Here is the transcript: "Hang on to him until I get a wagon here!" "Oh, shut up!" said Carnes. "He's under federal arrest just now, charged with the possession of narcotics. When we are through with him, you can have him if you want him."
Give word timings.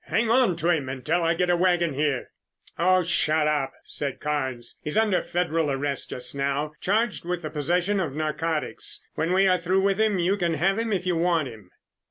"Hang 0.05 0.31
on 0.31 0.55
to 0.55 0.69
him 0.71 0.89
until 0.89 1.21
I 1.21 1.35
get 1.35 1.51
a 1.51 1.55
wagon 1.55 1.93
here!" 1.93 2.31
"Oh, 2.79 3.03
shut 3.03 3.47
up!" 3.47 3.71
said 3.83 4.19
Carnes. 4.19 4.79
"He's 4.83 4.97
under 4.97 5.21
federal 5.21 5.69
arrest 5.69 6.09
just 6.09 6.33
now, 6.33 6.71
charged 6.81 7.23
with 7.23 7.43
the 7.43 7.51
possession 7.51 7.99
of 7.99 8.15
narcotics. 8.15 9.05
When 9.13 9.31
we 9.31 9.45
are 9.47 9.59
through 9.59 9.81
with 9.83 9.99
him, 10.01 10.17
you 10.17 10.37
can 10.37 10.55
have 10.55 10.79
him 10.79 10.91
if 10.91 11.05
you 11.05 11.15
want 11.15 11.49
him." 11.49 11.69